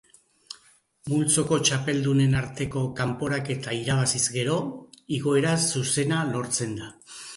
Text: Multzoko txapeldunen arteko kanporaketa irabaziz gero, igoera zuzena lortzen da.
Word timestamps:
Multzoko 1.11 1.59
txapeldunen 1.69 2.33
arteko 2.39 2.83
kanporaketa 3.01 3.77
irabaziz 3.83 4.23
gero, 4.39 4.57
igoera 5.19 5.53
zuzena 5.67 6.25
lortzen 6.35 6.75
da. 6.81 6.91